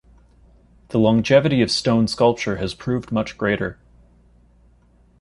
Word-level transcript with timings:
The 0.89 0.97
longevity 0.97 1.61
of 1.61 1.69
stone 1.69 2.07
sculpture 2.07 2.55
has 2.55 2.73
proved 2.73 3.11
much 3.11 3.37
greater. 3.37 3.77